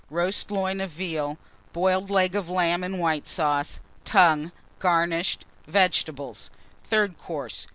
[0.09, 1.37] Roast Loin of Veal.
[1.73, 3.79] Boiled Leg of Lamb and White Sauce.
[4.03, 5.45] Tongue, garnished.
[5.67, 6.49] Vegetables.
[6.87, 7.67] THIRD COURSE.